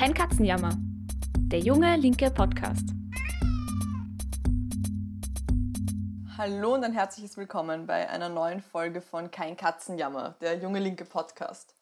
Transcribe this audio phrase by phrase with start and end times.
[0.00, 0.72] Kein Katzenjammer.
[1.52, 2.88] Der junge linke Podcast.
[6.38, 11.04] Hallo und ein herzliches Willkommen bei einer neuen Folge von Kein Katzenjammer, der junge linke
[11.04, 11.74] Podcast.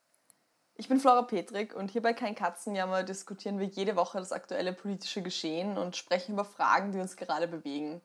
[0.74, 4.72] Ich bin Flora Petrik und hier bei Kein Katzenjammer diskutieren wir jede Woche das aktuelle
[4.72, 8.00] politische Geschehen und sprechen über Fragen, die uns gerade bewegen.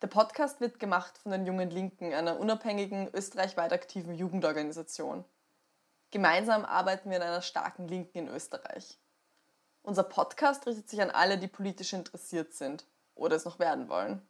[0.00, 5.22] Der Podcast wird gemacht von den Jungen Linken, einer unabhängigen, österreichweit aktiven Jugendorganisation.
[6.12, 8.98] Gemeinsam arbeiten wir in einer starken Linken in Österreich.
[9.88, 12.84] Unser Podcast richtet sich an alle, die politisch interessiert sind
[13.14, 14.20] oder es noch werden wollen.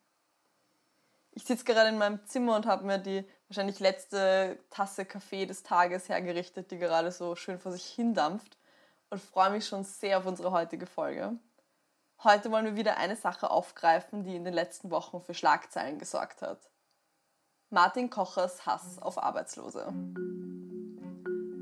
[1.33, 5.65] Ich sitze gerade in meinem Zimmer und habe mir die wahrscheinlich letzte Tasse Kaffee des
[5.65, 8.57] Tages hergerichtet, die gerade so schön vor sich hindampft
[9.11, 11.33] und freue mich schon sehr auf unsere heutige Folge.
[12.23, 16.41] Heute wollen wir wieder eine Sache aufgreifen, die in den letzten Wochen für Schlagzeilen gesorgt
[16.41, 16.71] hat.
[17.69, 19.93] Martin Kochers Hass auf Arbeitslose.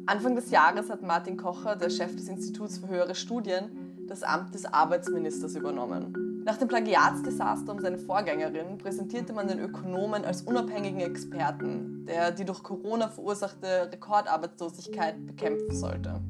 [0.09, 4.55] Anfang des Jahres hat Martin Kocher, der Chef des Instituts für höhere Studien, das Amt
[4.55, 6.43] des Arbeitsministers übernommen.
[6.45, 12.45] Nach dem Plagiatsdesaster um seine Vorgängerin präsentierte man den Ökonomen als unabhängigen Experten, der die
[12.45, 16.21] durch Corona verursachte Rekordarbeitslosigkeit bekämpfen sollte.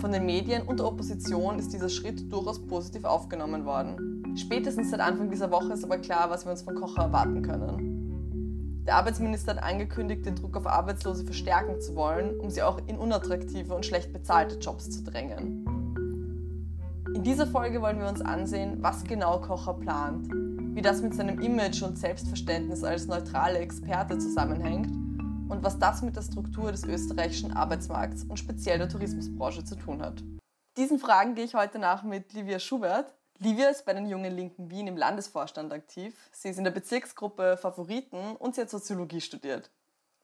[0.00, 4.34] Von den Medien und der Opposition ist dieser Schritt durchaus positiv aufgenommen worden.
[4.36, 8.82] Spätestens seit Anfang dieser Woche ist aber klar, was wir uns von Kocher erwarten können.
[8.86, 12.98] Der Arbeitsminister hat angekündigt, den Druck auf Arbeitslose verstärken zu wollen, um sie auch in
[12.98, 15.63] unattraktive und schlecht bezahlte Jobs zu drängen.
[17.24, 20.28] In dieser Folge wollen wir uns ansehen, was genau Kocher plant,
[20.76, 24.88] wie das mit seinem Image und Selbstverständnis als neutrale Experte zusammenhängt
[25.50, 30.02] und was das mit der Struktur des österreichischen Arbeitsmarkts und speziell der Tourismusbranche zu tun
[30.02, 30.22] hat.
[30.76, 33.14] Diesen Fragen gehe ich heute nach mit Livia Schubert.
[33.38, 36.14] Livia ist bei den Jungen Linken Wien im Landesvorstand aktiv.
[36.30, 39.70] Sie ist in der Bezirksgruppe Favoriten und sie hat Soziologie studiert.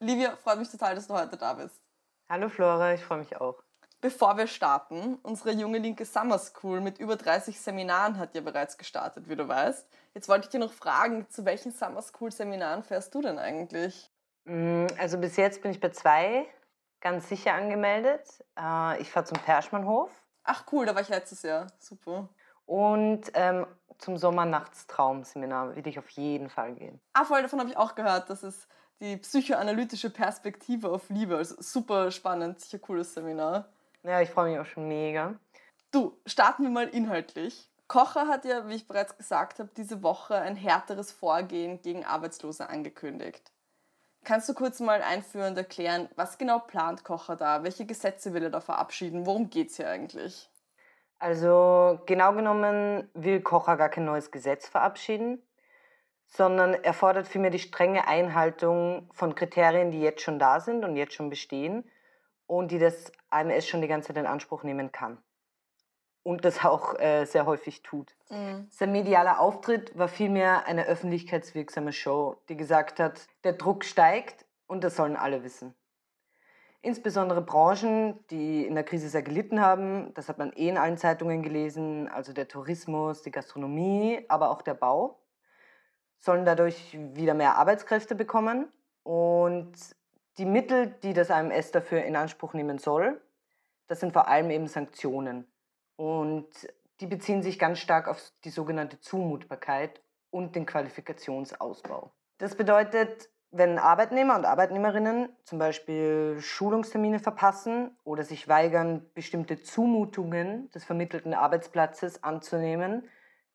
[0.00, 1.80] Livia, freut mich total, dass du heute da bist.
[2.28, 3.62] Hallo Flora, ich freue mich auch.
[4.02, 8.78] Bevor wir starten, unsere junge linke Summer School mit über 30 Seminaren hat ja bereits
[8.78, 9.86] gestartet, wie du weißt.
[10.14, 14.10] Jetzt wollte ich dir noch fragen, zu welchen Summer School Seminaren fährst du denn eigentlich?
[14.44, 16.46] Mm, also bis jetzt bin ich bei zwei
[17.02, 18.26] ganz sicher angemeldet.
[18.58, 20.10] Äh, ich fahre zum Perschmannhof.
[20.44, 21.66] Ach cool, da war ich letztes Jahr.
[21.78, 22.30] Super.
[22.64, 23.66] Und ähm,
[23.98, 27.00] zum Sommernachtstraum-Seminar will ich auf jeden Fall gehen.
[27.12, 28.30] Ah, voll, davon habe ich auch gehört.
[28.30, 28.66] Das ist
[29.00, 31.36] die psychoanalytische Perspektive auf Liebe.
[31.36, 33.68] Also super spannend, sicher cooles Seminar.
[34.02, 35.38] Ja, ich freue mich auch schon mega.
[35.90, 37.68] Du, starten wir mal inhaltlich.
[37.86, 42.68] Kocher hat ja, wie ich bereits gesagt habe, diese Woche ein härteres Vorgehen gegen Arbeitslose
[42.68, 43.52] angekündigt.
[44.24, 47.64] Kannst du kurz mal einführend erklären, was genau plant Kocher da?
[47.64, 49.26] Welche Gesetze will er da verabschieden?
[49.26, 50.48] Worum geht es hier eigentlich?
[51.18, 55.42] Also genau genommen will Kocher gar kein neues Gesetz verabschieden,
[56.26, 60.96] sondern er fordert vielmehr die strenge Einhaltung von Kriterien, die jetzt schon da sind und
[60.96, 61.84] jetzt schon bestehen
[62.50, 65.18] und die das AMS schon die ganze Zeit in Anspruch nehmen kann
[66.24, 68.16] und das auch äh, sehr häufig tut.
[68.28, 68.66] Mhm.
[68.68, 74.82] Sein medialer Auftritt war vielmehr eine öffentlichkeitswirksame Show, die gesagt hat, der Druck steigt und
[74.82, 75.74] das sollen alle wissen.
[76.82, 80.96] Insbesondere Branchen, die in der Krise sehr gelitten haben, das hat man eh in allen
[80.96, 85.20] Zeitungen gelesen, also der Tourismus, die Gastronomie, aber auch der Bau,
[86.18, 88.72] sollen dadurch wieder mehr Arbeitskräfte bekommen.
[89.02, 89.72] Und
[90.38, 93.20] die Mittel, die das AMS dafür in Anspruch nehmen soll,
[93.86, 95.46] das sind vor allem eben Sanktionen.
[95.96, 96.48] Und
[97.00, 102.12] die beziehen sich ganz stark auf die sogenannte Zumutbarkeit und den Qualifikationsausbau.
[102.38, 110.70] Das bedeutet, wenn Arbeitnehmer und Arbeitnehmerinnen zum Beispiel Schulungstermine verpassen oder sich weigern, bestimmte Zumutungen
[110.70, 113.08] des vermittelten Arbeitsplatzes anzunehmen,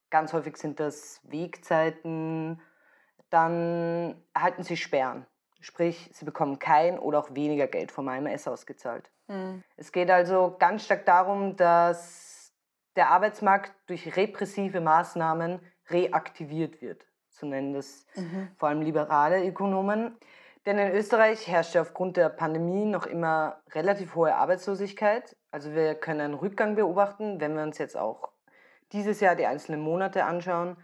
[0.10, 2.62] ganz häufig sind das Wegzeiten,
[3.30, 5.26] dann erhalten sie Sperren.
[5.66, 9.10] Sprich, sie bekommen kein oder auch weniger Geld vom AMS ausgezahlt.
[9.28, 9.64] Mhm.
[9.78, 12.54] Es geht also ganz stark darum, dass
[12.96, 15.60] der Arbeitsmarkt durch repressive Maßnahmen
[15.90, 17.08] reaktiviert wird.
[17.30, 18.50] So nennen das mhm.
[18.58, 20.16] vor allem liberale Ökonomen.
[20.68, 25.36] Denn in Österreich herrscht ja aufgrund der Pandemie noch immer relativ hohe Arbeitslosigkeit.
[25.50, 28.30] Also wir können einen Rückgang beobachten, wenn wir uns jetzt auch
[28.92, 30.78] dieses Jahr die einzelnen Monate anschauen.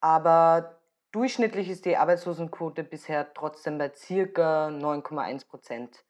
[0.00, 0.81] Aber
[1.12, 6.04] durchschnittlich ist die Arbeitslosenquote bisher trotzdem bei circa 9,1 Prozent.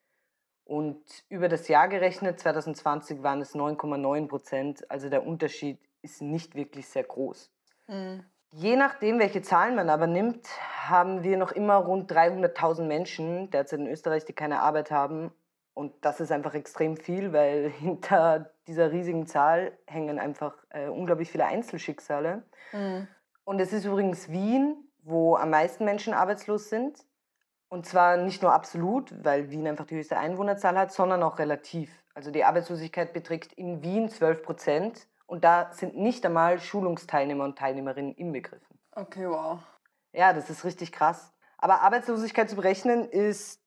[0.65, 4.91] Und über das Jahr gerechnet, 2020 waren es 9,9 Prozent.
[4.91, 7.51] Also der Unterschied ist nicht wirklich sehr groß.
[7.89, 8.25] Mhm.
[8.55, 10.47] Je nachdem, welche Zahlen man aber nimmt,
[10.87, 15.33] haben wir noch immer rund 300.000 Menschen derzeit in Österreich, die keine Arbeit haben.
[15.75, 21.31] Und das ist einfach extrem viel, weil hinter dieser riesigen Zahl hängen einfach äh, unglaublich
[21.31, 22.43] viele Einzelschicksale.
[22.73, 23.09] Mhm.
[23.45, 26.99] Und es ist übrigens Wien, wo am meisten Menschen arbeitslos sind.
[27.69, 31.91] Und zwar nicht nur absolut, weil Wien einfach die höchste Einwohnerzahl hat, sondern auch relativ.
[32.15, 37.59] Also die Arbeitslosigkeit beträgt in Wien 12 Prozent und da sind nicht einmal Schulungsteilnehmer und
[37.59, 38.79] Teilnehmerinnen inbegriffen.
[38.91, 39.61] Okay, wow.
[40.13, 41.33] Ja, das ist richtig krass.
[41.57, 43.63] Aber Arbeitslosigkeit zu berechnen ist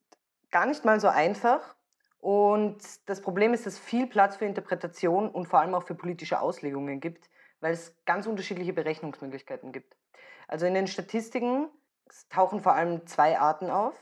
[0.52, 1.74] gar nicht mal so einfach.
[2.18, 5.94] Und das Problem ist, dass es viel Platz für Interpretation und vor allem auch für
[5.94, 7.28] politische Auslegungen gibt,
[7.60, 9.96] weil es ganz unterschiedliche Berechnungsmöglichkeiten gibt.
[10.46, 11.68] Also in den Statistiken
[12.30, 13.94] tauchen vor allem zwei Arten auf.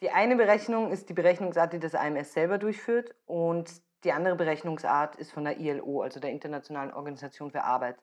[0.00, 3.70] Die eine Berechnung ist die Berechnungsart, die das AMS selber durchführt und
[4.04, 7.96] die andere Berechnungsart ist von der ILO, also der Internationalen Organisation für Arbeit.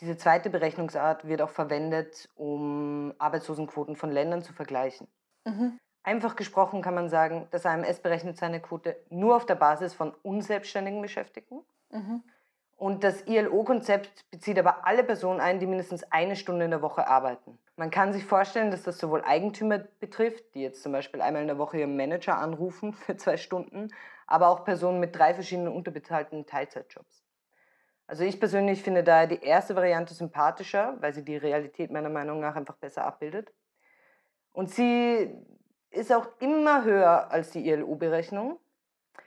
[0.00, 5.06] Diese zweite Berechnungsart wird auch verwendet, um Arbeitslosenquoten von Ländern zu vergleichen.
[5.44, 5.78] Mhm.
[6.02, 10.12] Einfach gesprochen kann man sagen, das AMS berechnet seine Quote nur auf der Basis von
[10.22, 11.60] unselbstständigen Beschäftigten.
[11.90, 12.24] Mhm.
[12.82, 17.06] Und das ILO-Konzept bezieht aber alle Personen ein, die mindestens eine Stunde in der Woche
[17.06, 17.56] arbeiten.
[17.76, 21.46] Man kann sich vorstellen, dass das sowohl Eigentümer betrifft, die jetzt zum Beispiel einmal in
[21.46, 23.94] der Woche ihren Manager anrufen für zwei Stunden,
[24.26, 27.22] aber auch Personen mit drei verschiedenen unterbezahlten Teilzeitjobs.
[28.08, 32.40] Also ich persönlich finde daher die erste Variante sympathischer, weil sie die Realität meiner Meinung
[32.40, 33.52] nach einfach besser abbildet.
[34.50, 35.32] Und sie
[35.90, 38.58] ist auch immer höher als die ILO-Berechnung.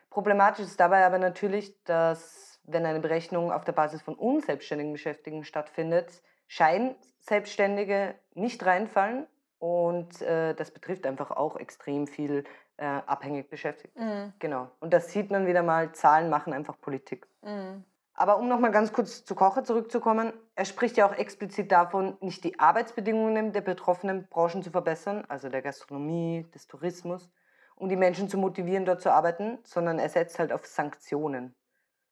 [0.09, 5.43] Problematisch ist dabei aber natürlich, dass wenn eine Berechnung auf der Basis von unselbstständigen Beschäftigten
[5.43, 9.27] stattfindet, Scheinselbstständige nicht reinfallen
[9.59, 12.43] und äh, das betrifft einfach auch extrem viel
[12.77, 13.99] äh, abhängig Beschäftigte.
[13.99, 14.33] Mhm.
[14.39, 14.69] Genau.
[14.79, 17.27] Und das sieht man wieder mal, Zahlen machen einfach Politik.
[17.41, 17.83] Mhm.
[18.13, 22.43] Aber um nochmal ganz kurz zu Kocher zurückzukommen, er spricht ja auch explizit davon, nicht
[22.45, 27.29] die Arbeitsbedingungen der betroffenen Branchen zu verbessern, also der Gastronomie, des Tourismus,
[27.75, 31.55] um die Menschen zu motivieren, dort zu arbeiten, sondern er setzt halt auf Sanktionen.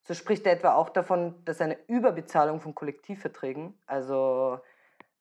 [0.03, 4.59] So spricht er etwa auch davon, dass eine Überbezahlung von Kollektivverträgen, also,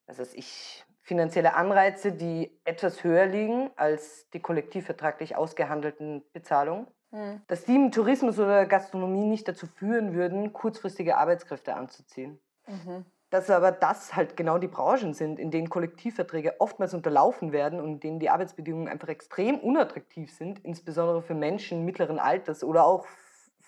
[0.06, 7.42] also ich, finanzielle Anreize, die etwas höher liegen als die kollektivvertraglich ausgehandelten Bezahlungen, hm.
[7.46, 12.40] dass die im Tourismus oder Gastronomie nicht dazu führen würden, kurzfristige Arbeitskräfte anzuziehen.
[12.66, 13.04] Mhm.
[13.30, 17.94] Dass aber das halt genau die Branchen sind, in denen Kollektivverträge oftmals unterlaufen werden und
[17.94, 23.06] in denen die Arbeitsbedingungen einfach extrem unattraktiv sind, insbesondere für Menschen mittleren Alters oder auch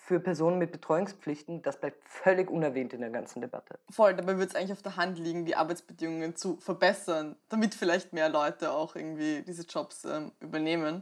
[0.05, 3.79] für Personen mit Betreuungspflichten, das bleibt völlig unerwähnt in der ganzen Debatte.
[3.89, 8.13] Voll, dabei wird es eigentlich auf der Hand liegen, die Arbeitsbedingungen zu verbessern, damit vielleicht
[8.13, 11.01] mehr Leute auch irgendwie diese Jobs ähm, übernehmen.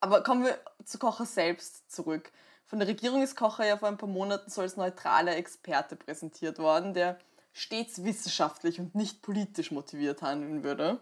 [0.00, 2.32] Aber kommen wir zu Kocher selbst zurück.
[2.64, 6.58] Von der Regierung ist Kocher ja vor ein paar Monaten so als neutraler Experte präsentiert
[6.58, 7.18] worden, der
[7.52, 11.00] stets wissenschaftlich und nicht politisch motiviert handeln würde.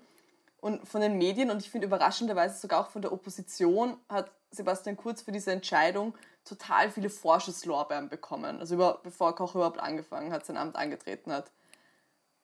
[0.61, 4.97] Und von den Medien und ich finde überraschenderweise sogar auch von der Opposition hat Sebastian
[4.97, 6.15] Kurz für diese Entscheidung
[6.49, 8.61] total viele Vorschusslorbeeren bekommen.
[8.61, 11.51] Also über, bevor Koch überhaupt angefangen hat, sein Amt angetreten hat.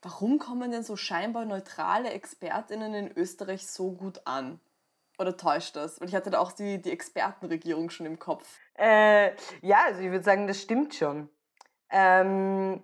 [0.02, 4.60] Warum kommen denn so scheinbar neutrale ExpertInnen in Österreich so gut an?
[5.18, 6.00] Oder täuscht das?
[6.00, 8.46] Weil ich hatte da auch die, die Expertenregierung schon im Kopf.
[8.76, 9.30] Äh,
[9.62, 11.30] ja, also ich würde sagen, das stimmt schon.
[11.88, 12.82] Ähm,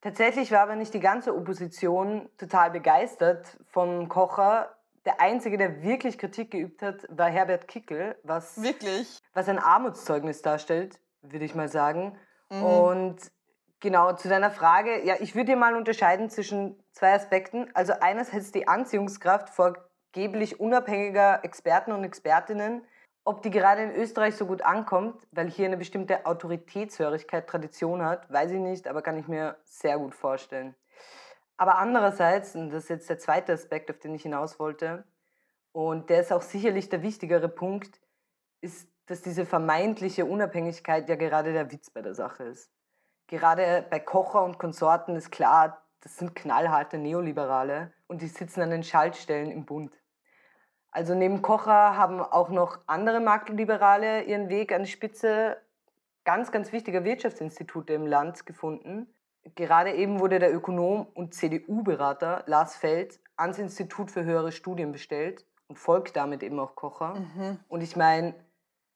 [0.00, 4.74] tatsächlich war aber nicht die ganze Opposition total begeistert vom Kocher.
[5.04, 9.21] Der Einzige, der wirklich Kritik geübt hat, war Herbert Kickel, was, wirklich?
[9.32, 12.18] Was ein Armutszeugnis darstellt, würde ich mal sagen.
[12.50, 12.62] Mhm.
[12.62, 13.32] Und
[13.80, 17.70] genau, zu deiner Frage, ja, ich würde mal unterscheiden zwischen zwei Aspekten.
[17.74, 19.74] Also einerseits die Anziehungskraft vor
[20.14, 22.84] angeblich unabhängiger Experten und Expertinnen.
[23.24, 28.30] Ob die gerade in Österreich so gut ankommt, weil hier eine bestimmte Autoritätshörigkeit Tradition hat,
[28.32, 30.74] weiß ich nicht, aber kann ich mir sehr gut vorstellen.
[31.56, 35.04] Aber andererseits, und das ist jetzt der zweite Aspekt, auf den ich hinaus wollte,
[35.70, 38.00] und der ist auch sicherlich der wichtigere Punkt,
[38.60, 42.70] ist, dass diese vermeintliche Unabhängigkeit ja gerade der Witz bei der Sache ist.
[43.26, 48.70] Gerade bei Kocher und Konsorten ist klar, das sind knallharte Neoliberale und die sitzen an
[48.70, 49.92] den Schaltstellen im Bund.
[50.90, 55.56] Also neben Kocher haben auch noch andere Marktliberale ihren Weg an die Spitze
[56.24, 59.06] ganz, ganz wichtiger Wirtschaftsinstitute im Land gefunden.
[59.54, 65.46] Gerade eben wurde der Ökonom und CDU-Berater Lars Feld ans Institut für höhere Studien bestellt
[65.66, 67.14] und folgt damit eben auch Kocher.
[67.14, 67.58] Mhm.
[67.68, 68.34] Und ich meine,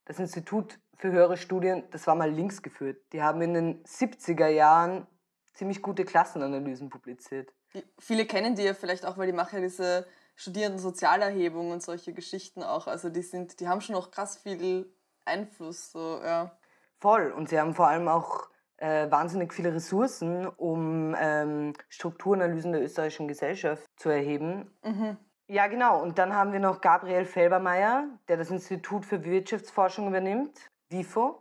[0.06, 2.98] das Institut für höhere Studien, das war mal links geführt.
[3.12, 5.06] Die haben in den 70er Jahren
[5.52, 7.52] ziemlich gute Klassenanalysen publiziert.
[7.98, 12.12] Viele kennen die ja vielleicht auch, weil die machen ja diese Studierenden Sozialerhebung und solche
[12.12, 12.86] Geschichten auch.
[12.86, 14.90] Also die sind, die haben schon auch krass viel
[15.25, 15.92] Einfluss.
[15.92, 16.56] So, ja.
[16.98, 17.32] Voll.
[17.32, 23.28] Und sie haben vor allem auch äh, wahnsinnig viele Ressourcen, um ähm, Strukturanalysen der österreichischen
[23.28, 24.70] Gesellschaft zu erheben.
[24.84, 25.16] Mhm.
[25.49, 26.03] Ja, genau.
[26.03, 31.41] Und dann haben wir noch Gabriel Felbermeier, der das Institut für Wirtschaftsforschung übernimmt, WIFO.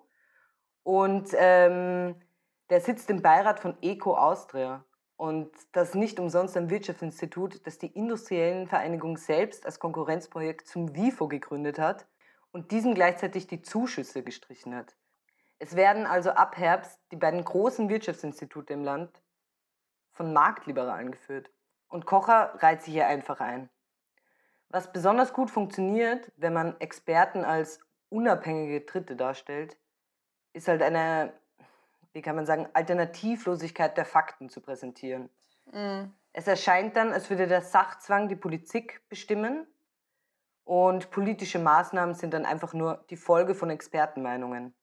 [0.83, 2.15] Und ähm,
[2.69, 4.85] der sitzt im Beirat von Eco Austria.
[5.17, 11.27] Und das nicht umsonst ein Wirtschaftsinstitut, das die industriellen Vereinigung selbst als Konkurrenzprojekt zum WIFO
[11.27, 12.05] gegründet hat
[12.51, 14.95] und diesem gleichzeitig die Zuschüsse gestrichen hat.
[15.57, 19.21] Es werden also ab Herbst die beiden großen Wirtschaftsinstitute im Land
[20.11, 21.49] von Marktliberalen geführt.
[21.87, 23.69] Und Kocher reiht sich hier einfach ein.
[24.75, 27.79] Was besonders gut funktioniert, wenn man Experten als
[28.09, 29.77] unabhängige Dritte darstellt,
[30.51, 31.31] ist halt eine
[32.11, 35.29] wie kann man sagen, Alternativlosigkeit der Fakten zu präsentieren.
[35.71, 36.13] Mhm.
[36.33, 39.65] Es erscheint dann, als würde der Sachzwang die Politik bestimmen
[40.65, 44.73] und politische Maßnahmen sind dann einfach nur die Folge von Expertenmeinungen.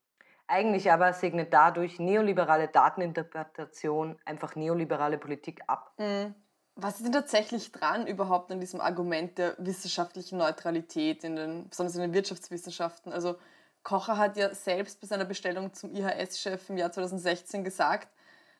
[0.47, 5.93] Eigentlich aber segnet dadurch neoliberale Dateninterpretation einfach neoliberale Politik ab.
[5.99, 6.35] Mhm.
[6.75, 11.95] Was ist denn tatsächlich dran überhaupt an diesem Argument der wissenschaftlichen Neutralität, in den, besonders
[11.97, 13.13] in den Wirtschaftswissenschaften?
[13.13, 13.37] Also
[13.83, 18.09] Kocher hat ja selbst bei seiner Bestellung zum IHS-Chef im Jahr 2016 gesagt,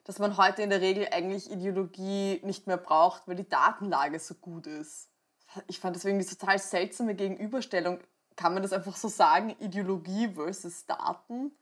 [0.05, 4.35] dass man heute in der Regel eigentlich Ideologie nicht mehr braucht, weil die Datenlage so
[4.35, 5.09] gut ist.
[5.69, 8.01] Ich fand das irgendwie total seltsame Gegenüberstellung.
[8.37, 11.53] Kann man das einfach so sagen, Ideologie versus Daten?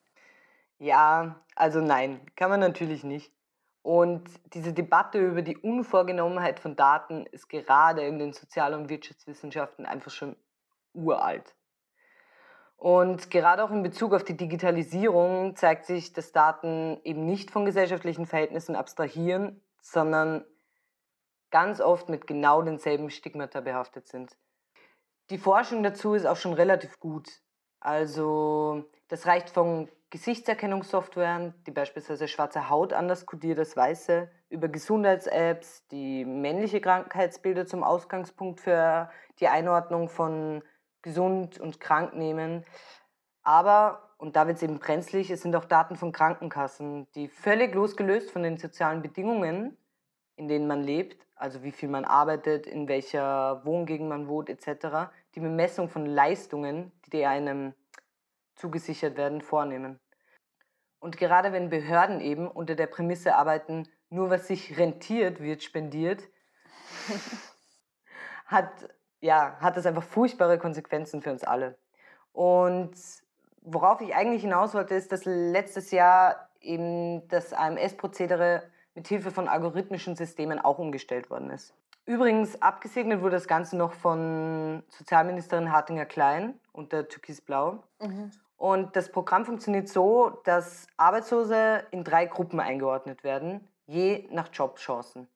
[0.78, 3.30] Ja, also nein, kann man natürlich nicht.
[3.82, 9.86] Und diese Debatte über die Unvorgenommenheit von Daten ist gerade in den Sozial- und Wirtschaftswissenschaften
[9.86, 10.36] einfach schon
[10.92, 11.54] uralt.
[12.76, 17.64] Und gerade auch in Bezug auf die Digitalisierung zeigt sich, dass Daten eben nicht von
[17.64, 20.44] gesellschaftlichen Verhältnissen abstrahieren, sondern
[21.50, 24.36] ganz oft mit genau denselben Stigmata behaftet sind.
[25.30, 27.28] Die Forschung dazu ist auch schon relativ gut.
[27.80, 35.86] Also das reicht von Gesichtserkennungssoftwaren, die beispielsweise schwarze Haut anders kodiert als weiße, über Gesundheits-Apps,
[35.88, 40.62] die männliche Krankheitsbilder zum Ausgangspunkt für die Einordnung von
[41.02, 42.64] gesund und krank nehmen.
[43.44, 47.72] Aber, und da wird es eben brenzlig, es sind auch Daten von Krankenkassen, die völlig
[47.74, 49.76] losgelöst von den sozialen Bedingungen,
[50.34, 55.10] in denen man lebt, also wie viel man arbeitet, in welcher Wohngegend man wohnt etc.,
[55.36, 57.74] die Bemessung von Leistungen, die einem
[58.60, 59.98] zugesichert werden, vornehmen.
[60.98, 66.22] Und gerade wenn Behörden eben unter der Prämisse arbeiten, nur was sich rentiert, wird spendiert,
[68.46, 68.70] hat
[69.20, 71.76] ja, hat das einfach furchtbare Konsequenzen für uns alle.
[72.32, 72.94] Und
[73.62, 78.62] worauf ich eigentlich hinaus wollte, ist, dass letztes Jahr eben das AMS-Prozedere
[78.94, 81.74] mit Hilfe von algorithmischen Systemen auch umgestellt worden ist.
[82.06, 87.82] Übrigens, abgesegnet wurde das Ganze noch von Sozialministerin Hartinger-Klein unter Türkisblau.
[88.00, 88.30] Mhm.
[88.60, 95.28] Und das Programm funktioniert so, dass Arbeitslose in drei Gruppen eingeordnet werden, je nach Jobchancen.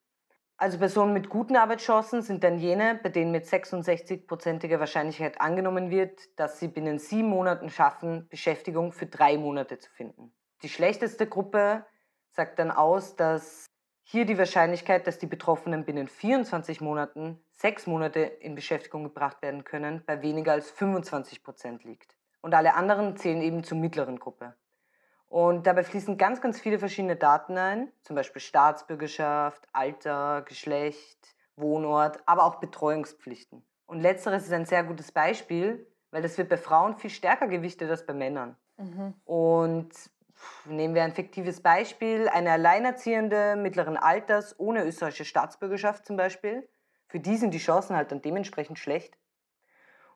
[0.58, 6.20] Also Personen mit guten Arbeitschancen sind dann jene, bei denen mit 66-prozentiger Wahrscheinlichkeit angenommen wird,
[6.38, 10.30] dass sie binnen sieben Monaten schaffen, Beschäftigung für drei Monate zu finden.
[10.62, 11.86] Die schlechteste Gruppe
[12.28, 13.64] sagt dann aus, dass
[14.02, 19.64] hier die Wahrscheinlichkeit, dass die Betroffenen binnen 24 Monaten sechs Monate in Beschäftigung gebracht werden
[19.64, 22.14] können, bei weniger als 25 Prozent liegt.
[22.44, 24.54] Und alle anderen zählen eben zur mittleren Gruppe.
[25.28, 32.22] Und dabei fließen ganz, ganz viele verschiedene Daten ein, zum Beispiel Staatsbürgerschaft, Alter, Geschlecht, Wohnort,
[32.26, 33.64] aber auch Betreuungspflichten.
[33.86, 37.90] Und letzteres ist ein sehr gutes Beispiel, weil das wird bei Frauen viel stärker gewichtet
[37.90, 38.58] als bei Männern.
[38.76, 39.14] Mhm.
[39.24, 39.92] Und
[40.66, 46.68] nehmen wir ein fiktives Beispiel, eine Alleinerziehende mittleren Alters ohne österreichische Staatsbürgerschaft zum Beispiel,
[47.08, 49.16] für die sind die Chancen halt dann dementsprechend schlecht.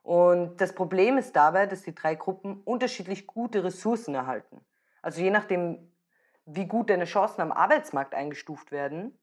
[0.09, 4.59] Und das Problem ist dabei, dass die drei Gruppen unterschiedlich gute Ressourcen erhalten.
[5.03, 5.91] Also je nachdem,
[6.47, 9.15] wie gut deine Chancen am Arbeitsmarkt eingestuft werden,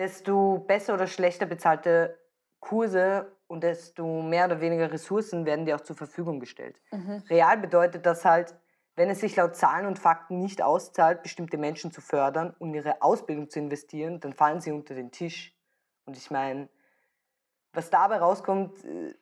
[0.00, 2.18] desto besser oder schlechter bezahlte
[2.58, 6.82] Kurse und desto mehr oder weniger Ressourcen werden dir auch zur Verfügung gestellt.
[6.90, 7.22] Mhm.
[7.30, 8.56] Real bedeutet das halt,
[8.96, 13.00] wenn es sich laut Zahlen und Fakten nicht auszahlt, bestimmte Menschen zu fördern und ihre
[13.00, 15.56] Ausbildung zu investieren, dann fallen sie unter den Tisch.
[16.04, 16.68] Und ich meine,
[17.72, 19.14] was dabei rauskommt, äh,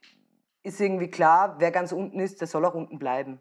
[0.62, 3.40] ist irgendwie klar, wer ganz unten ist, der soll auch unten bleiben.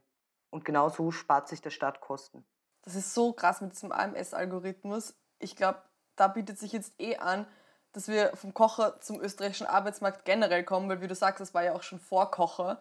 [0.51, 2.45] Und genau so spart sich der Staat Kosten.
[2.83, 5.15] Das ist so krass mit diesem AMS-Algorithmus.
[5.39, 5.81] Ich glaube,
[6.15, 7.45] da bietet sich jetzt eh an,
[7.91, 11.63] dass wir vom Kocher zum österreichischen Arbeitsmarkt generell kommen, weil wie du sagst, das war
[11.63, 12.79] ja auch schon vor Kocher.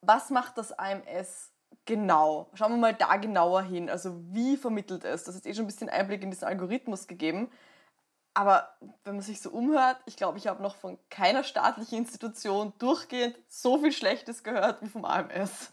[0.00, 1.52] Was macht das AMS
[1.84, 2.50] genau?
[2.54, 3.90] Schauen wir mal da genauer hin.
[3.90, 5.24] Also wie vermittelt es?
[5.24, 7.50] Das ist eh schon ein bisschen Einblick in diesen Algorithmus gegeben.
[8.40, 8.70] Aber
[9.04, 13.36] wenn man sich so umhört, ich glaube, ich habe noch von keiner staatlichen Institution durchgehend
[13.48, 15.70] so viel Schlechtes gehört wie vom AMS.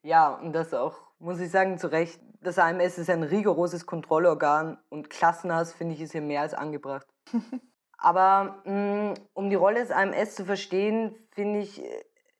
[0.00, 2.18] Ja, und das auch, muss ich sagen, zu Recht.
[2.40, 7.06] Das AMS ist ein rigoroses Kontrollorgan und Klassenhass, finde ich, ist hier mehr als angebracht.
[7.98, 11.82] Aber mh, mm, um die Rolle des AMS zu verstehen, finde ich,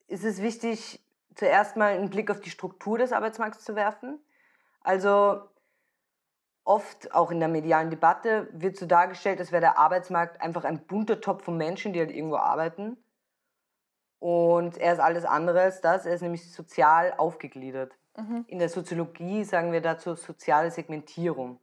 [0.06, 1.04] ist es wichtig,
[1.34, 4.24] zuerst mal einen Blick auf die Struktur des Arbeitsmarkts zu werfen.
[4.80, 5.42] Also
[6.66, 10.86] oft auch in der medialen Debatte wird so dargestellt, als wäre der Arbeitsmarkt einfach ein
[10.86, 12.96] bunter Topf von Menschen, die halt irgendwo arbeiten.
[14.18, 16.06] Und er ist alles andere als das.
[16.06, 17.96] Er ist nämlich sozial aufgegliedert.
[18.16, 18.44] Mhm.
[18.48, 21.60] In der Soziologie sagen wir dazu soziale Segmentierung.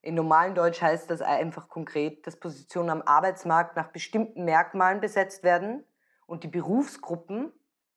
[0.00, 5.42] In normalen Deutsch heißt das einfach konkret, dass Positionen am Arbeitsmarkt nach bestimmten Merkmalen besetzt
[5.42, 5.84] werden
[6.26, 7.52] und die Berufsgruppen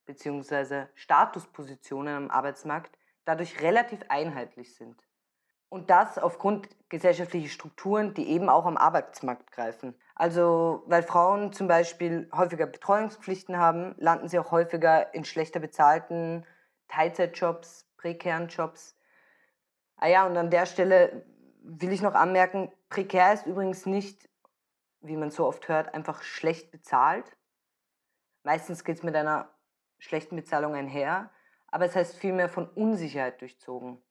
[0.06, 0.88] bzw.
[0.96, 5.04] Statuspositionen am Arbeitsmarkt dadurch relativ einheitlich sind.
[5.72, 9.96] Und das aufgrund gesellschaftlicher Strukturen, die eben auch am Arbeitsmarkt greifen.
[10.16, 16.46] Also weil Frauen zum Beispiel häufiger Betreuungspflichten haben, landen sie auch häufiger in schlechter bezahlten
[16.90, 18.98] Teilzeitjobs, prekären Jobs.
[19.96, 21.26] Ah ja, und an der Stelle
[21.64, 24.28] will ich noch anmerken, prekär ist übrigens nicht,
[25.00, 27.38] wie man so oft hört, einfach schlecht bezahlt.
[28.44, 29.48] Meistens geht es mit einer
[30.00, 31.30] schlechten Bezahlung einher,
[31.68, 34.04] aber es heißt vielmehr von Unsicherheit durchzogen.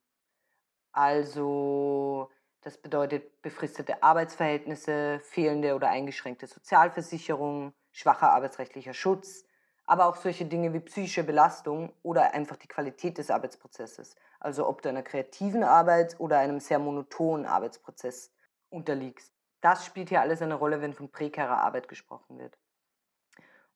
[0.92, 2.30] Also
[2.62, 9.44] das bedeutet befristete Arbeitsverhältnisse, fehlende oder eingeschränkte Sozialversicherung, schwacher arbeitsrechtlicher Schutz,
[9.84, 14.14] aber auch solche Dinge wie psychische Belastung oder einfach die Qualität des Arbeitsprozesses.
[14.38, 18.32] Also ob du einer kreativen Arbeit oder einem sehr monotonen Arbeitsprozess
[18.68, 19.32] unterliegst.
[19.60, 22.58] Das spielt hier alles eine Rolle, wenn von prekärer Arbeit gesprochen wird.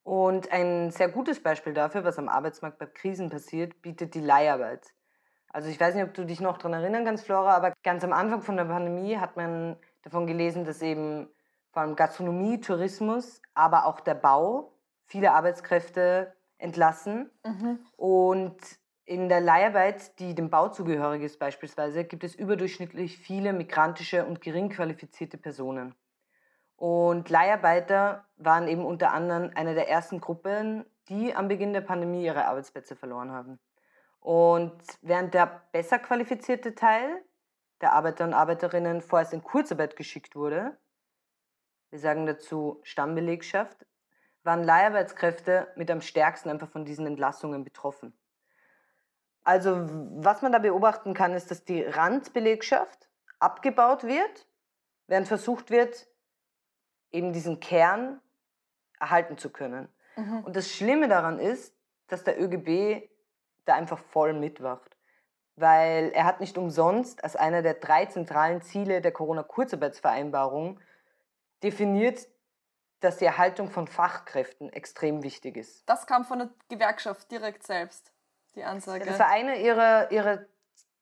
[0.02, 4.92] Und ein sehr gutes Beispiel dafür, was am Arbeitsmarkt bei Krisen passiert, bietet die Leiharbeit.
[5.54, 8.12] Also ich weiß nicht, ob du dich noch daran erinnern kannst, Flora, aber ganz am
[8.12, 11.28] Anfang von der Pandemie hat man davon gelesen, dass eben
[11.70, 14.73] vor allem Gastronomie, Tourismus, aber auch der Bau
[15.04, 17.30] viele Arbeitskräfte entlassen.
[17.44, 17.78] Mhm.
[17.96, 18.56] Und
[19.04, 24.40] in der Leiharbeit, die dem Bau zugehörig ist beispielsweise, gibt es überdurchschnittlich viele migrantische und
[24.40, 25.94] gering qualifizierte Personen.
[26.75, 32.25] Und Leiharbeiter waren eben unter anderem eine der ersten Gruppen, die am Beginn der Pandemie
[32.25, 33.61] ihre Arbeitsplätze verloren haben.
[34.24, 37.22] Und während der besser qualifizierte Teil
[37.82, 40.78] der Arbeiter und Arbeiterinnen vorerst in Kurzarbeit geschickt wurde,
[41.90, 43.84] wir sagen dazu Stammbelegschaft,
[44.42, 48.18] waren Leiharbeitskräfte mit am stärksten einfach von diesen Entlassungen betroffen.
[49.42, 49.76] Also
[50.16, 54.48] was man da beobachten kann, ist, dass die Randbelegschaft abgebaut wird,
[55.06, 56.06] während versucht wird,
[57.12, 58.22] eben diesen Kern
[58.98, 59.92] erhalten zu können.
[60.16, 60.44] Mhm.
[60.44, 63.10] Und das Schlimme daran ist, dass der ÖGB
[63.64, 64.96] da einfach voll mitwacht.
[65.57, 70.81] Weil er hat nicht umsonst als einer der drei zentralen Ziele der Corona-Kurzarbeitsvereinbarung
[71.62, 72.27] definiert,
[73.00, 75.88] dass die Erhaltung von Fachkräften extrem wichtig ist.
[75.88, 78.12] Das kam von der Gewerkschaft direkt selbst,
[78.55, 79.05] die Ansage.
[79.05, 80.46] Das war eine ihrer, ihrer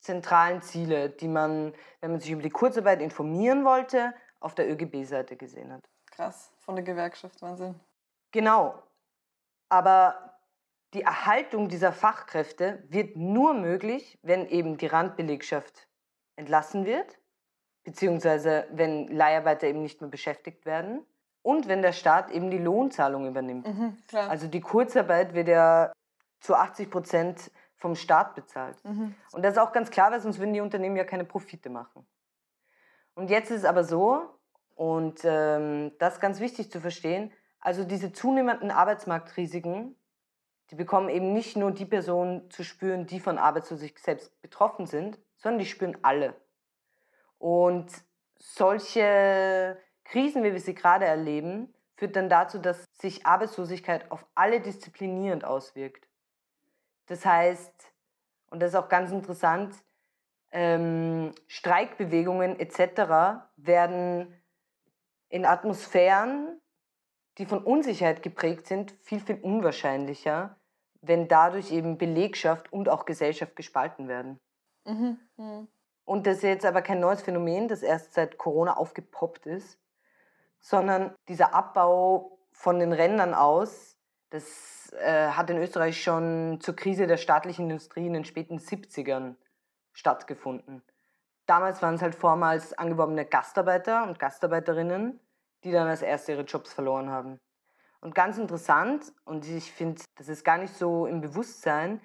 [0.01, 5.37] zentralen Ziele, die man, wenn man sich über die Kurzarbeit informieren wollte, auf der ÖGB-Seite
[5.37, 5.89] gesehen hat.
[6.11, 7.79] Krass, von der Gewerkschaft, Wahnsinn.
[8.33, 8.83] Genau.
[9.69, 10.32] Aber
[10.95, 15.89] die Erhaltung dieser Fachkräfte wird nur möglich, wenn eben die Randbelegschaft
[16.37, 17.19] entlassen wird,
[17.85, 21.05] beziehungsweise wenn Leiharbeiter eben nicht mehr beschäftigt werden
[21.43, 23.67] und wenn der Staat eben die Lohnzahlung übernimmt.
[23.67, 25.93] Mhm, also die Kurzarbeit wird ja
[26.41, 28.83] zu 80 Prozent vom Staat bezahlt.
[28.85, 29.15] Mhm.
[29.33, 32.07] Und das ist auch ganz klar, weil sonst würden die Unternehmen ja keine Profite machen.
[33.15, 34.39] Und jetzt ist es aber so,
[34.75, 39.97] und ähm, das ist ganz wichtig zu verstehen, also diese zunehmenden Arbeitsmarktrisiken
[40.73, 45.19] die bekommen eben nicht nur die Personen zu spüren, die von Arbeitslosigkeit selbst betroffen sind,
[45.37, 46.35] sondern die spüren alle.
[47.37, 47.93] Und
[48.39, 54.63] solche Krisen, wie wir sie gerade erleben, führt dann dazu, dass sich Arbeitslosigkeit auf alle
[54.63, 56.09] disziplinierend auswirkt.
[57.05, 57.93] Das heißt,
[58.49, 59.75] und das ist auch ganz interessant,
[60.53, 63.45] ähm, Streikbewegungen etc.
[63.57, 64.43] werden
[65.29, 66.63] in Atmosphären,
[67.37, 70.57] die von Unsicherheit geprägt sind, viel, viel unwahrscheinlicher,
[71.03, 74.39] wenn dadurch eben Belegschaft und auch Gesellschaft gespalten werden.
[74.87, 75.19] Mhm.
[75.37, 75.69] Mhm.
[76.05, 79.79] Und das ist jetzt aber kein neues Phänomen, das erst seit Corona aufgepoppt ist,
[80.61, 83.97] sondern dieser Abbau von den Rändern aus,
[84.31, 89.35] das äh, hat in Österreich schon zur Krise der staatlichen Industrie in den späten 70ern
[89.93, 90.83] stattgefunden.
[91.47, 95.21] Damals waren es halt vormals angeworbene Gastarbeiter und Gastarbeiterinnen,
[95.65, 97.41] die dann als erste ihre Jobs verloren haben.
[98.03, 102.01] Und ganz interessant, und ich finde, das ist gar nicht so im Bewusstsein,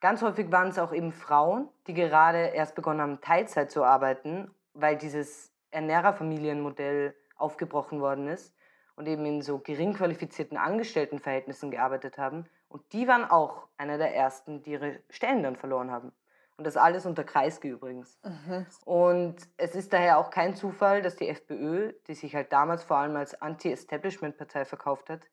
[0.00, 4.54] ganz häufig waren es auch eben Frauen, die gerade erst begonnen haben, Teilzeit zu arbeiten,
[4.74, 8.54] weil dieses Ernährerfamilienmodell aufgebrochen worden ist
[8.96, 12.44] und eben in so gering qualifizierten Angestelltenverhältnissen gearbeitet haben.
[12.68, 16.12] Und die waren auch einer der ersten, die ihre Stellen dann verloren haben.
[16.60, 18.18] Und das alles unter Kreisky übrigens.
[18.22, 18.66] Mhm.
[18.84, 22.98] Und es ist daher auch kein Zufall, dass die FPÖ, die sich halt damals vor
[22.98, 25.30] allem als Anti-Establishment-Partei verkauft hat,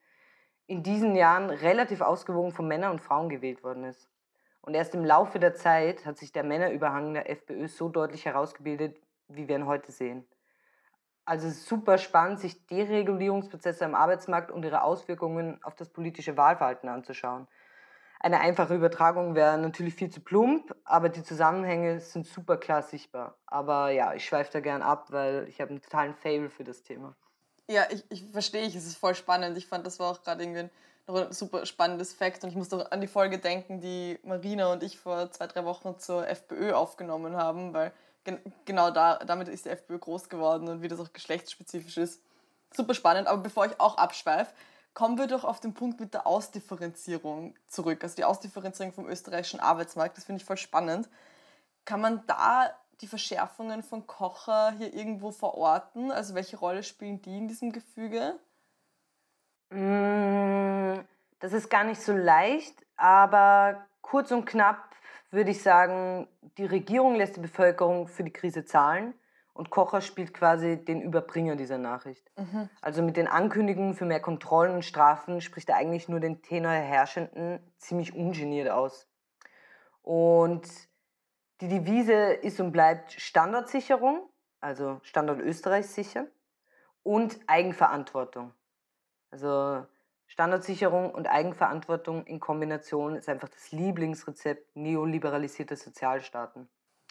[0.67, 4.09] in diesen Jahren relativ ausgewogen von Männern und Frauen gewählt worden ist.
[4.61, 8.97] Und erst im Laufe der Zeit hat sich der Männerüberhang der FPÖ so deutlich herausgebildet,
[9.27, 10.25] wie wir ihn heute sehen.
[11.25, 16.37] Also es ist super spannend, sich Deregulierungsprozesse am Arbeitsmarkt und ihre Auswirkungen auf das politische
[16.37, 17.49] Wahlverhalten anzuschauen.
[18.19, 23.37] Eine einfache Übertragung wäre natürlich viel zu plump, aber die Zusammenhänge sind super klar sichtbar.
[23.45, 26.81] Aber ja, ich schweife da gern ab, weil ich habe einen totalen Fable für das
[26.83, 27.15] Thema.
[27.69, 29.57] Ja, ich, ich verstehe, es ist voll spannend.
[29.57, 30.69] Ich fand, das war auch gerade irgendwie
[31.07, 34.71] noch ein super spannendes Fakt und ich muss doch an die Folge denken, die Marina
[34.71, 39.47] und ich vor zwei, drei Wochen zur FPÖ aufgenommen haben, weil gen genau da, damit
[39.47, 42.21] ist die FPÖ groß geworden und wie das auch geschlechtsspezifisch ist.
[42.75, 44.53] Super spannend, aber bevor ich auch abschweife,
[44.97, 47.99] kommen wir doch auf den Punkt mit der Ausdifferenzierung zurück.
[48.01, 51.07] Also die Ausdifferenzierung vom österreichischen Arbeitsmarkt, das finde ich voll spannend.
[51.85, 56.09] Kann man da die Verschärfungen von Kocher hier irgendwo verorten?
[56.09, 58.39] Also welche Rolle spielen die in diesem Gefüge?
[59.69, 61.01] Mm,
[61.41, 64.95] das ist gar nicht so leicht, aber kurz und knapp
[65.29, 69.13] würde ich sagen, die Regierung lässt die Bevölkerung für die Krise zahlen
[69.57, 72.31] und Kocher spielt quasi den Überbringer dieser Nachricht.
[72.37, 72.69] Mhm.
[72.79, 76.71] Also mit den Ankündigungen für mehr Kontrollen und Strafen spricht er eigentlich nur den Tenor
[76.71, 79.07] Herrschenden ziemlich ungeniert aus.
[80.03, 80.67] Und
[81.61, 84.29] die Devise ist und bleibt Standardsicherung,
[84.61, 86.27] also Standort Österreich sicher,
[87.01, 88.53] und Eigenverantwortung.
[89.31, 89.85] Also
[90.27, 96.69] Standardsicherung und Eigenverantwortung in Kombination ist einfach das Lieblingsrezept neoliberalisierter Sozialstaaten.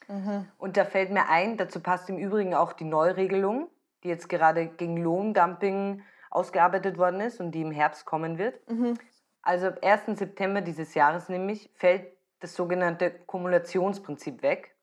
[0.09, 0.47] Mhm.
[0.59, 3.69] Und da fällt mir ein, dazu passt im Übrigen auch die Neuregelung,
[4.03, 8.61] die jetzt gerade gegen Lohndumping ausgearbeitet worden ist und die im Herbst kommen wird.
[8.69, 8.99] Mhm.
[9.43, 10.19] Also ab 1.
[10.19, 12.07] September dieses Jahres nämlich fällt
[12.41, 14.75] das sogenannte Kumulationsprinzip weg.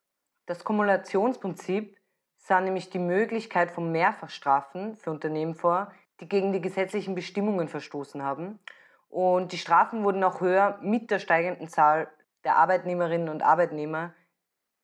[0.45, 1.97] Das Kumulationsprinzip
[2.37, 8.23] sah nämlich die Möglichkeit von Mehrfachstrafen für Unternehmen vor, die gegen die gesetzlichen Bestimmungen verstoßen
[8.23, 8.59] haben.
[9.09, 12.07] Und die Strafen wurden auch höher mit der steigenden Zahl
[12.43, 14.13] der Arbeitnehmerinnen und Arbeitnehmer,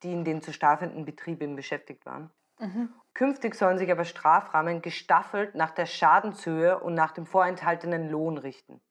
[0.03, 2.29] die in den zu strafenden Betrieben beschäftigt waren.
[2.59, 2.89] Mhm.
[3.13, 8.81] Künftig sollen sich aber Strafrahmen gestaffelt nach der Schadenshöhe und nach dem vorenthaltenen Lohn richten.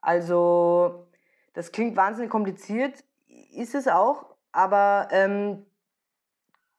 [0.00, 1.06] Also,
[1.52, 3.04] das klingt wahnsinnig kompliziert,
[3.52, 5.66] ist es auch, aber ähm,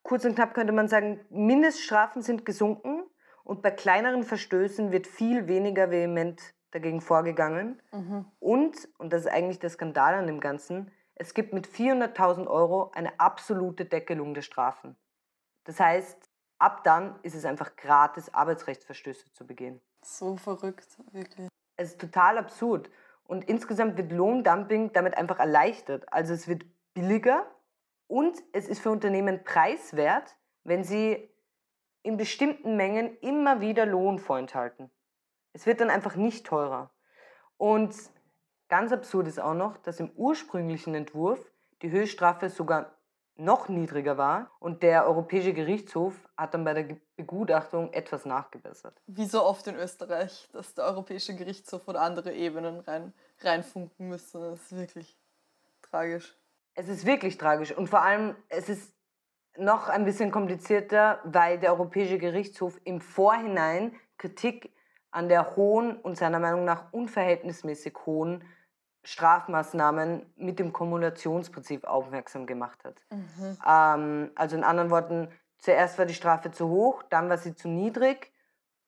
[0.03, 3.03] kurz und knapp könnte man sagen, Mindeststrafen sind gesunken
[3.43, 7.81] und bei kleineren Verstößen wird viel weniger vehement dagegen vorgegangen.
[7.91, 8.25] Mhm.
[8.39, 12.89] Und, und das ist eigentlich der Skandal an dem Ganzen, es gibt mit 400.000 Euro
[12.95, 14.95] eine absolute Deckelung der Strafen.
[15.65, 16.17] Das heißt,
[16.57, 19.79] ab dann ist es einfach gratis, Arbeitsrechtsverstöße zu begehen.
[20.03, 21.47] So verrückt, wirklich.
[21.75, 22.89] Es ist total absurd.
[23.23, 26.11] Und insgesamt wird Lohndumping damit einfach erleichtert.
[26.11, 27.45] Also es wird billiger
[28.07, 31.29] und es ist für Unternehmen preiswert, wenn sie
[32.01, 34.89] in bestimmten Mengen immer wieder Lohn vorenthalten.
[35.53, 36.89] Es wird dann einfach nicht teurer.
[37.57, 37.93] Und
[38.71, 42.95] ganz absurd ist auch noch, dass im ursprünglichen Entwurf die Höchststrafe sogar
[43.35, 49.01] noch niedriger war und der Europäische Gerichtshof hat dann bei der Begutachtung etwas nachgebessert.
[49.07, 54.39] Wie so oft in Österreich, dass der Europäische Gerichtshof oder andere Ebenen rein, reinfunken müssen.
[54.39, 55.17] Das ist wirklich
[55.81, 56.37] tragisch.
[56.73, 58.93] Es ist wirklich tragisch und vor allem, es ist
[59.57, 64.73] noch ein bisschen komplizierter, weil der Europäische Gerichtshof im Vorhinein Kritik
[65.09, 68.45] an der hohen und seiner Meinung nach unverhältnismäßig hohen
[69.03, 73.01] Strafmaßnahmen mit dem Kumulationsprinzip aufmerksam gemacht hat.
[73.09, 73.57] Mhm.
[73.67, 77.67] Ähm, also in anderen Worten, zuerst war die Strafe zu hoch, dann war sie zu
[77.67, 78.31] niedrig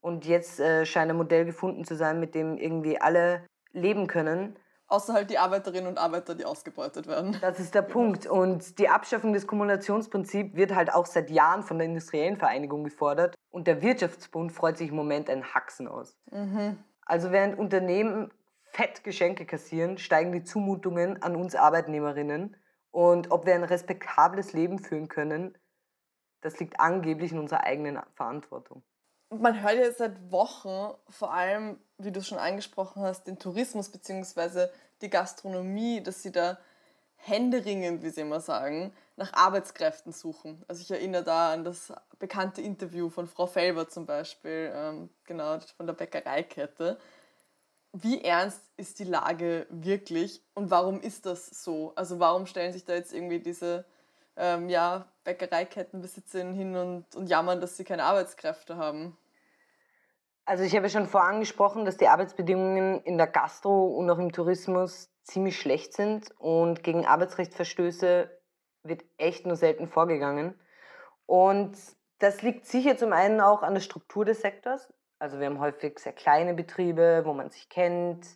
[0.01, 4.57] und jetzt äh, scheint ein Modell gefunden zu sein, mit dem irgendwie alle leben können.
[4.87, 7.37] Außer halt die Arbeiterinnen und Arbeiter, die ausgebeutet werden.
[7.41, 8.27] Das ist der Punkt.
[8.27, 13.33] Und die Abschaffung des Kumulationsprinzips wird halt auch seit Jahren von der Industriellen Vereinigung gefordert.
[13.49, 16.15] Und der Wirtschaftsbund freut sich im Moment einen Haxen aus.
[16.29, 16.77] Mhm.
[17.05, 18.31] Also während Unternehmen
[18.73, 22.57] fett Geschenke kassieren, steigen die Zumutungen an uns Arbeitnehmerinnen.
[22.91, 25.57] Und ob wir ein respektables Leben führen können,
[26.41, 28.83] das liegt angeblich in unserer eigenen Verantwortung
[29.39, 33.89] man hört ja seit Wochen, vor allem, wie du es schon angesprochen hast, den Tourismus
[33.89, 34.67] bzw.
[35.01, 36.57] die Gastronomie, dass sie da
[37.15, 40.63] händeringend, wie sie immer sagen, nach Arbeitskräften suchen.
[40.67, 45.59] Also ich erinnere da an das bekannte Interview von Frau Felber zum Beispiel, ähm, genau
[45.77, 46.97] von der Bäckereikette.
[47.93, 51.93] Wie ernst ist die Lage wirklich und warum ist das so?
[51.95, 53.85] Also warum stellen sich da jetzt irgendwie diese
[54.35, 59.15] ähm, ja, Bäckereikettenbesitzerinnen hin und, und jammern, dass sie keine Arbeitskräfte haben?
[60.45, 65.09] Also ich habe schon vorangesprochen, dass die Arbeitsbedingungen in der Gastro und auch im Tourismus
[65.23, 68.29] ziemlich schlecht sind und gegen Arbeitsrechtsverstöße
[68.83, 70.59] wird echt nur selten vorgegangen.
[71.25, 71.77] Und
[72.19, 74.91] das liegt sicher zum einen auch an der Struktur des Sektors.
[75.23, 78.27] Also wir haben häufig sehr kleine Betriebe, wo man sich kennt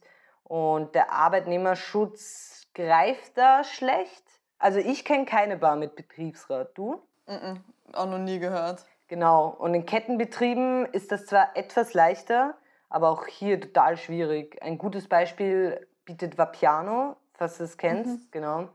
[0.46, 4.24] und der Arbeitnehmerschutz greift da schlecht.
[4.58, 6.78] Also ich kenne keine Bar mit Betriebsrat.
[6.78, 7.02] Du?
[7.26, 7.58] Mm -mm.
[7.92, 8.86] auch noch nie gehört.
[9.10, 9.50] Genau.
[9.50, 12.56] Und in Kettenbetrieben ist das zwar etwas leichter,
[12.90, 14.58] aber auch hier total schwierig.
[14.62, 18.28] Ein gutes Beispiel bietet Vapiano, falls du es kennst.
[18.28, 18.32] Mhm.
[18.32, 18.70] Genau.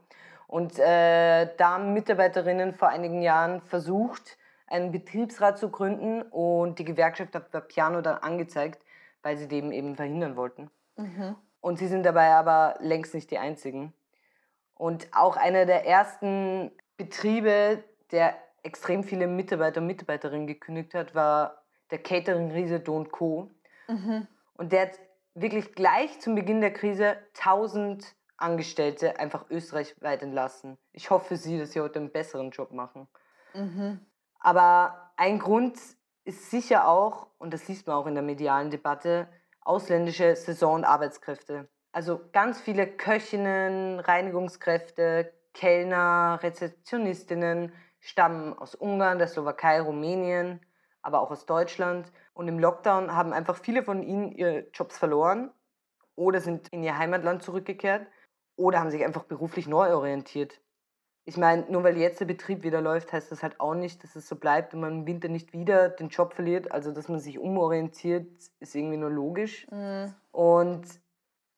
[0.45, 4.37] Und äh, da haben Mitarbeiterinnen vor einigen Jahren versucht,
[4.73, 8.83] einen Betriebsrat zu gründen und die Gewerkschaft hat Vapiano dann angezeigt,
[9.21, 10.71] weil sie dem eben verhindern wollten.
[10.97, 11.35] Mhm.
[11.61, 13.93] Und sie sind dabei aber längst nicht die einzigen.
[14.73, 21.63] Und auch einer der ersten Betriebe, der extrem viele Mitarbeiter und Mitarbeiterinnen gekündigt hat, war
[21.91, 23.51] der Catering-Riese Don't Co.
[23.87, 24.27] Mhm.
[24.55, 24.99] Und der hat
[25.35, 30.77] wirklich gleich zum Beginn der Krise 1000 Angestellte einfach österreichweit entlassen.
[30.91, 33.07] Ich hoffe für sie, dass sie heute einen besseren Job machen.
[33.53, 33.99] Mhm.
[34.43, 35.79] Aber ein Grund
[36.25, 39.27] ist sicher auch, und das liest man auch in der medialen Debatte,
[39.61, 41.69] ausländische Saison- und Arbeitskräfte.
[41.93, 50.59] Also ganz viele Köchinnen, Reinigungskräfte, Kellner, Rezeptionistinnen stammen aus Ungarn, der Slowakei, Rumänien,
[51.01, 52.11] aber auch aus Deutschland.
[52.33, 55.51] Und im Lockdown haben einfach viele von ihnen ihre Jobs verloren
[56.15, 58.07] oder sind in ihr Heimatland zurückgekehrt
[58.57, 60.59] oder haben sich einfach beruflich neu orientiert.
[61.25, 64.15] Ich meine, nur weil jetzt der Betrieb wieder läuft, heißt das halt auch nicht, dass
[64.15, 66.71] es so bleibt und man im Winter nicht wieder den Job verliert.
[66.71, 68.27] Also, dass man sich umorientiert,
[68.59, 69.65] ist irgendwie nur logisch.
[69.71, 70.13] Mhm.
[70.31, 70.85] Und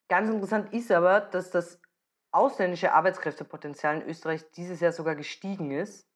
[0.07, 1.79] ganz interessant ist aber, dass das
[2.31, 6.07] ausländische Arbeitskräftepotenzial in Österreich dieses Jahr sogar gestiegen ist.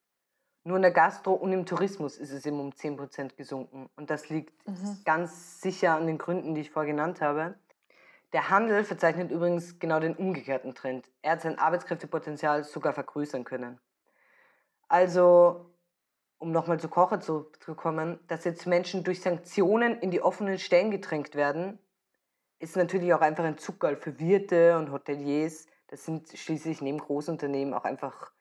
[0.64, 3.90] Nur in der Gastro und im Tourismus ist es eben um 10% gesunken.
[3.96, 5.00] Und das liegt mhm.
[5.06, 7.56] ganz sicher an den Gründen, die ich vorher genannt habe.
[8.32, 11.10] Der Handel verzeichnet übrigens genau den umgekehrten Trend.
[11.22, 13.80] Er hat sein Arbeitskräftepotenzial sogar vergrößern können.
[14.88, 15.74] Also,
[16.38, 21.36] um nochmal zu Kocher zurückzukommen, dass jetzt Menschen durch Sanktionen in die offenen Stellen gedrängt
[21.36, 21.80] werden,
[22.60, 25.66] ist natürlich auch einfach ein Zuckerl für Wirte und Hoteliers.
[25.88, 28.32] Das sind schließlich neben Großunternehmen auch einfach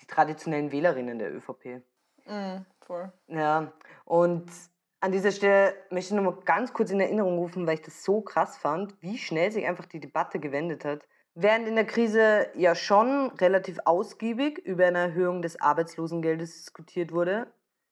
[0.00, 1.82] die traditionellen Wählerinnen der ÖVP.
[2.26, 3.12] Mm, voll.
[3.26, 3.72] Ja,
[4.04, 4.50] und
[5.00, 8.04] an dieser Stelle möchte ich noch mal ganz kurz in Erinnerung rufen, weil ich das
[8.04, 11.06] so krass fand, wie schnell sich einfach die Debatte gewendet hat.
[11.34, 17.46] Während in der Krise ja schon relativ ausgiebig über eine Erhöhung des Arbeitslosengeldes diskutiert wurde,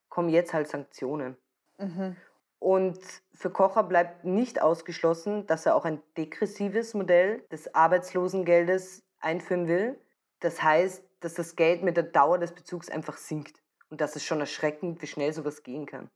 [0.09, 1.37] kommen jetzt halt Sanktionen.
[1.79, 2.17] Mhm.
[2.59, 2.99] Und
[3.35, 10.01] für Kocher bleibt nicht ausgeschlossen, dass er auch ein degressives Modell des Arbeitslosengeldes einführen will.
[10.41, 13.63] Das heißt, dass das Geld mit der Dauer des Bezugs einfach sinkt.
[13.91, 16.11] Und das ist schon erschreckend, wie schnell sowas gehen kann.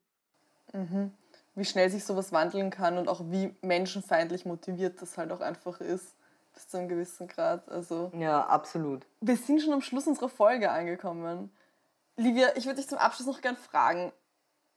[0.72, 1.12] Mhm.
[1.54, 5.80] Wie schnell sich sowas wandeln kann und auch wie menschenfeindlich motiviert das halt auch einfach
[5.80, 6.14] ist,
[6.54, 7.68] bis zu einem gewissen Grad.
[7.68, 9.06] Also, ja, absolut.
[9.20, 11.50] Wir sind schon am Schluss unserer Folge angekommen.
[12.16, 14.12] Livia, ich würde dich zum Abschluss noch gern fragen,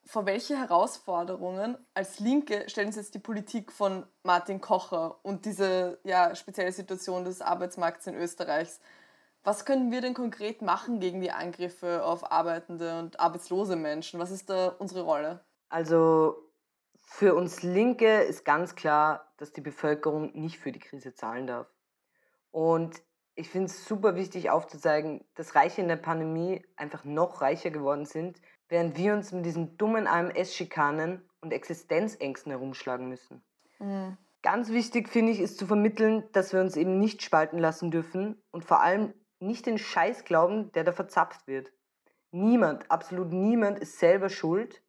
[0.05, 5.99] vor welche Herausforderungen als Linke stellen Sie jetzt die Politik von Martin Kocher und diese
[6.03, 8.79] ja, spezielle Situation des Arbeitsmarkts in Österreichs?
[9.43, 14.19] Was können wir denn konkret machen gegen die Angriffe auf arbeitende und arbeitslose Menschen?
[14.19, 15.41] Was ist da unsere Rolle?
[15.73, 16.51] Also
[17.01, 21.67] für uns Linke ist ganz klar, dass die Bevölkerung nicht für die Krise zahlen darf.
[22.51, 23.01] Und
[23.33, 28.05] ich finde es super wichtig aufzuzeigen, dass Reiche in der Pandemie einfach noch reicher geworden
[28.05, 33.43] sind, während wir uns mit diesen dummen AMS-Schikanen und Existenzängsten herumschlagen müssen.
[33.79, 34.15] Mhm.
[34.43, 38.39] Ganz wichtig finde ich ist zu vermitteln, dass wir uns eben nicht spalten lassen dürfen
[38.51, 41.73] und vor allem nicht den Scheiß glauben, der da verzapft wird.
[42.29, 44.83] Niemand, absolut niemand ist selber schuld,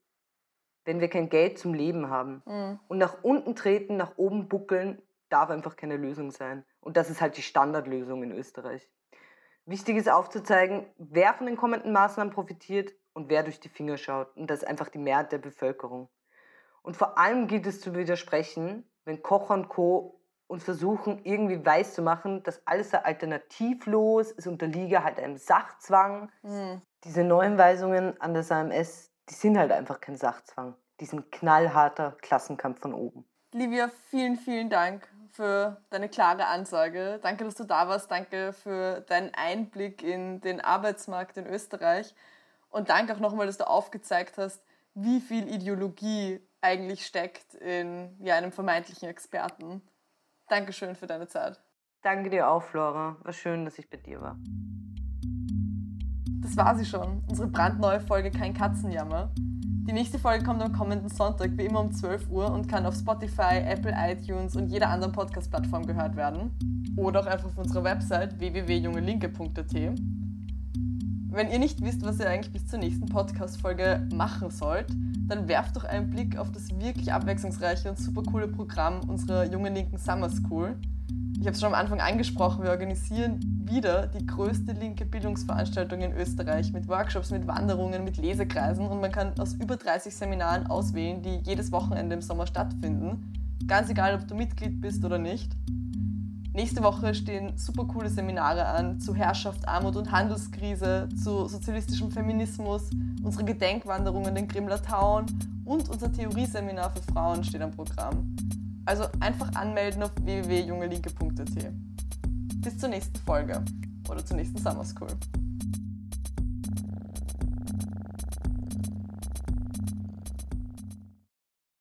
[0.84, 2.42] wenn wir kein Geld zum Leben haben.
[2.46, 2.80] Mhm.
[2.88, 6.64] Und nach unten treten, nach oben buckeln, darf einfach keine Lösung sein.
[6.80, 8.88] Und das ist halt die Standardlösung in Österreich.
[9.66, 14.36] Wichtig ist aufzuzeigen, wer von den kommenden Maßnahmen profitiert und wer durch die Finger schaut.
[14.36, 16.10] Und das ist einfach die Mehrheit der Bevölkerung.
[16.82, 20.20] Und vor allem gilt es zu widersprechen, wenn Kocher und Co.
[20.46, 26.30] uns versuchen, irgendwie weiß zu machen, dass alles sei alternativlos, es unterliege halt einem Sachzwang.
[26.42, 26.82] Mhm.
[27.04, 30.74] Diese neuen Weisungen an das AMS, die sind halt einfach kein Sachzwang.
[31.00, 33.24] Die sind knallharter Klassenkampf von oben.
[33.52, 37.18] Livia, vielen, vielen Dank für deine klare Ansage.
[37.22, 38.10] Danke, dass du da warst.
[38.10, 42.14] Danke für deinen Einblick in den Arbeitsmarkt in Österreich.
[42.70, 48.36] Und danke auch nochmal, dass du aufgezeigt hast, wie viel Ideologie eigentlich steckt in ja,
[48.36, 49.82] einem vermeintlichen Experten.
[50.48, 51.60] Dankeschön für deine Zeit.
[52.02, 53.16] Danke dir auch, Flora.
[53.22, 54.36] War schön, dass ich bei dir war.
[56.44, 59.30] Das war sie schon, unsere brandneue Folge Kein Katzenjammer.
[59.38, 62.94] Die nächste Folge kommt am kommenden Sonntag, wie immer um 12 Uhr und kann auf
[62.94, 66.50] Spotify, Apple iTunes und jeder anderen Podcast-Plattform gehört werden.
[66.98, 69.74] Oder auch einfach auf unserer Website www.jungelinke.at.
[71.30, 74.90] Wenn ihr nicht wisst, was ihr eigentlich bis zur nächsten Podcast-Folge machen sollt,
[75.26, 79.74] dann werft doch einen Blick auf das wirklich abwechslungsreiche und super coole Programm unserer Jungen
[79.74, 80.76] Linken Summer School.
[81.44, 86.14] Ich habe es schon am Anfang angesprochen, wir organisieren wieder die größte linke Bildungsveranstaltung in
[86.14, 91.20] Österreich mit Workshops, mit Wanderungen, mit Lesekreisen und man kann aus über 30 Seminaren auswählen,
[91.20, 93.34] die jedes Wochenende im Sommer stattfinden.
[93.66, 95.52] Ganz egal, ob du Mitglied bist oder nicht.
[96.54, 102.88] Nächste Woche stehen super coole Seminare an zu Herrschaft, Armut und Handelskrise, zu sozialistischem Feminismus,
[103.22, 105.26] unsere Gedenkwanderung in den Grimler Town
[105.66, 108.34] und unser Theorieseminar für Frauen steht am Programm.
[108.86, 111.72] Also einfach anmelden auf www.jungelinke.at.
[112.56, 113.62] Bis zur nächsten Folge
[114.08, 115.08] oder zur nächsten Summer School.